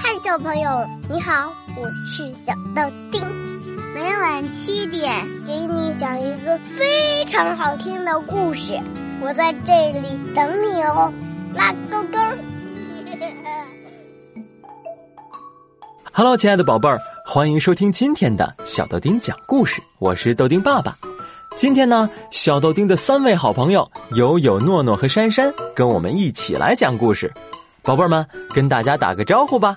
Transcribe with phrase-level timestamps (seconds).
[0.00, 3.20] 嗨，小朋友，你好，我是小豆丁。
[3.92, 8.78] 每晚七点给你讲一个非常好听的故事，
[9.20, 11.12] 我在这里等你哦，
[11.52, 12.18] 拉勾勾。
[16.12, 20.96] Hello，亲爱的宝贝儿，欢迎收听今天的小豆丁讲故事，我是豆丁爸爸。
[21.56, 27.32] 今天呢，小豆丁的三位好朋友友友、诺诺和珊珊跟我们一起来讲故事。
[27.88, 29.74] 宝贝儿们，跟大家打个招呼吧。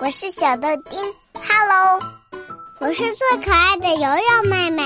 [0.00, 1.00] 我是小豆丁
[1.32, 1.98] ，Hello，
[2.78, 4.82] 我是最可爱的游游妹妹。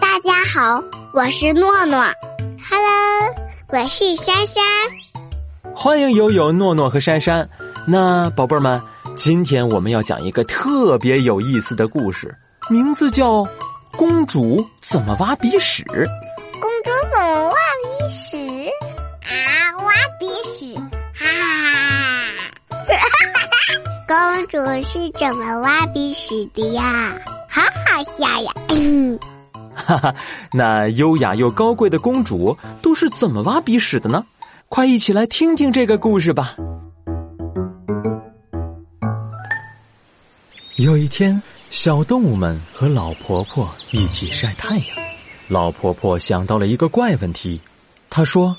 [0.00, 1.98] 大家好，我是诺诺
[2.70, 3.34] ，Hello，
[3.68, 4.64] 我是珊珊。
[5.76, 7.46] 欢迎友友、诺诺和珊珊。
[7.86, 8.80] 那宝贝儿们，
[9.14, 12.34] 今天我们要讲一个特别有意思的故事，
[12.70, 13.46] 名字叫。
[13.98, 15.84] 公主怎么挖鼻屎？
[16.58, 18.38] 公主怎么挖鼻屎？
[24.52, 27.14] 主是怎么挖鼻屎的呀？
[27.48, 28.52] 好好笑呀！
[29.74, 30.14] 哈哈，
[30.52, 34.26] 那优雅又高贵的公主都是怎么挖鼻屎的呢？
[34.68, 36.54] 快一起来听听这个故事吧。
[40.76, 41.42] 有一天。
[41.70, 44.86] 小动物们和老婆婆一起晒太阳，
[45.48, 47.58] 老婆婆想到了一个怪问题，
[48.10, 48.54] 她说：“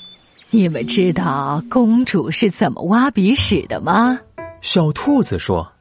[0.50, 4.20] 你们知道公主是怎么挖鼻屎的吗？”
[4.62, 5.72] 小兔子说：“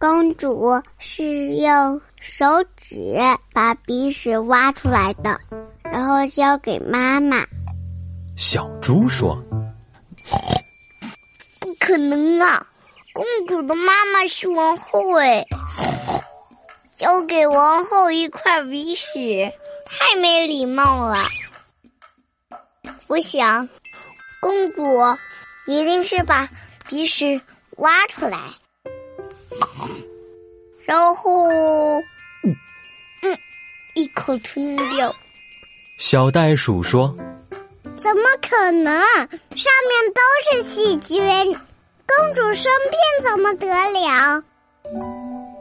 [0.00, 3.18] 公主是用手指
[3.52, 5.38] 把鼻屎挖出来的，
[5.84, 7.44] 然后交给妈妈。”
[8.34, 9.36] 小猪说
[11.60, 12.66] ：“不可能啊，
[13.12, 15.44] 公主的妈妈是王后哎。”
[16.96, 19.52] 交给王后一块鼻屎，
[19.84, 21.16] 太没礼貌了。
[23.06, 23.68] 我想，
[24.40, 24.82] 公主
[25.66, 26.48] 一定是把
[26.88, 27.42] 鼻屎
[27.76, 28.38] 挖出来，
[30.84, 31.48] 然后，
[33.22, 33.38] 嗯，
[33.94, 35.14] 一口吞掉。
[35.98, 37.14] 小袋鼠说
[37.96, 38.92] ：“怎么可能？
[38.94, 40.20] 上面都
[40.52, 41.22] 是细菌，
[42.06, 44.42] 公主生病怎么得了？”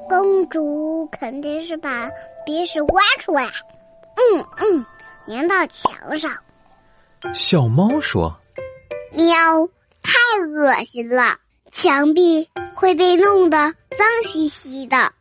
[0.09, 2.09] 公主肯定是把
[2.45, 3.45] 鼻屎挖出来，
[4.15, 4.85] 嗯嗯，
[5.27, 6.31] 粘到墙上。
[7.33, 8.35] 小猫说
[9.13, 9.67] ：“喵，
[10.01, 10.13] 太
[10.55, 11.37] 恶心了，
[11.71, 15.13] 墙壁会被弄得脏兮兮的。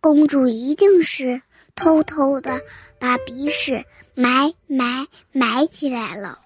[0.00, 1.42] 公主一定是
[1.74, 2.60] 偷偷的
[2.98, 3.84] 把鼻屎
[4.14, 6.38] 埋埋埋起来了。”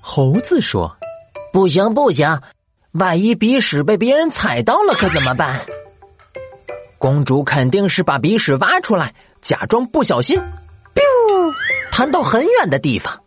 [0.00, 0.96] 猴子说
[1.52, 2.40] ：“不行不行，
[2.92, 5.64] 万一鼻屎被别人踩到了，可怎么办？”
[6.98, 10.38] 公主肯定是把鼻屎挖出来，假装不小心
[10.94, 11.54] ，biu，
[11.90, 13.22] 弹到很远的地方。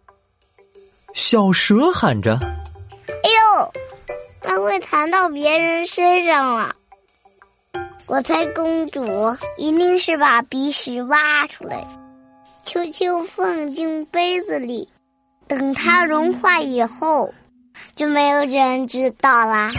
[1.14, 2.57] 小蛇喊着：“哎呦，
[4.48, 6.74] 那会弹到别人身上了。”
[8.08, 9.06] 我猜公主
[9.58, 11.86] 一定是把鼻屎挖出来，
[12.64, 14.88] 悄悄放进杯子里，
[15.46, 17.34] 等它融化以后，
[17.96, 19.72] 就没有人知道啦。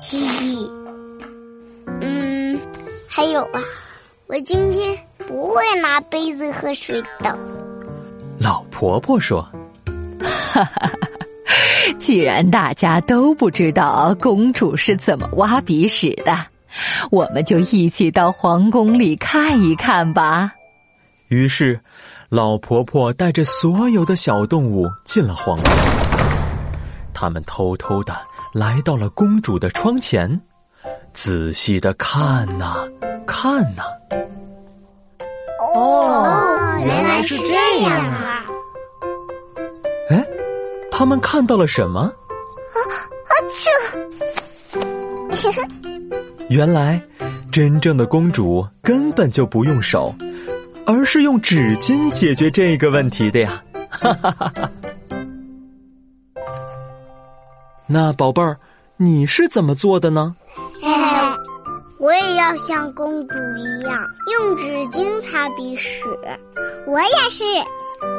[0.00, 0.70] 嘻嘻。
[2.00, 2.58] 嗯
[3.06, 3.62] 还有啊，
[4.28, 7.38] 我今天不会拿杯子喝水的。
[8.40, 9.42] 老婆婆说
[10.24, 10.90] ：“哈哈，
[11.98, 16.36] 既然大家都不知道公主是怎么挖鼻屎的，
[17.10, 20.52] 我们就一起到皇宫里看一看吧。”
[21.28, 21.80] 于是，
[22.28, 25.70] 老婆婆带着所有的小动物进了皇宫。
[27.14, 28.14] 他们偷偷的
[28.52, 30.40] 来到了公主的窗前。
[31.12, 32.88] 仔细的看呐，
[33.26, 33.82] 看呐。
[35.74, 38.31] 哦，原来是这样啊！
[41.02, 41.98] 哎，他们看到了什么？
[42.00, 42.06] 啊
[43.26, 43.32] 啊！
[43.50, 43.68] 这，
[46.48, 47.02] 原来
[47.50, 50.14] 真正的公主根本就不用手，
[50.86, 53.64] 而是用纸巾解决这个问题的呀！
[53.90, 54.70] 哈哈哈哈。
[57.88, 58.56] 那宝贝儿，
[58.96, 60.36] 你是怎么做的呢？
[61.98, 64.62] 我也要像公主一样用纸
[64.96, 66.04] 巾擦鼻屎，
[66.86, 67.42] 我也是。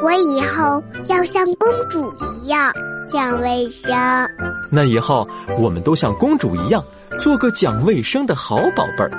[0.02, 2.72] 我以后要像公主一样
[3.08, 3.92] 讲卫生。
[4.70, 5.28] 那以后
[5.58, 6.84] 我们都像公主一样
[7.18, 9.10] 做个讲卫生的好宝贝儿。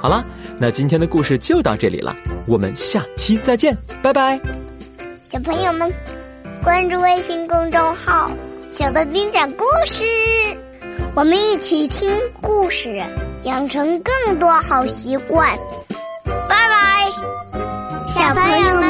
[0.00, 0.24] 好了，
[0.58, 2.14] 那今天的故事就到这里了，
[2.46, 4.40] 我们下期再见，拜拜。
[5.28, 5.92] 小朋友们，
[6.62, 8.30] 关注微信公众号
[8.72, 10.04] “小豆丁讲故事”，
[11.14, 12.10] 我们一起听
[12.40, 13.04] 故事。
[13.44, 15.56] 养成更多好习惯，
[16.48, 17.10] 拜拜，
[18.14, 18.87] 小朋友们。